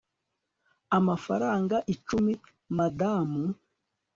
[0.97, 2.33] amafaranga icumi,
[2.77, 3.43] madamu